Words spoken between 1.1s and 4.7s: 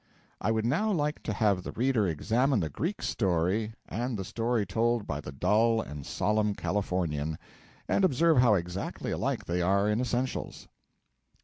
to have the reader examine the Greek story and the story